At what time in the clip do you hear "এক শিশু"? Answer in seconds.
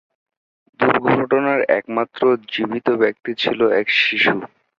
3.79-4.33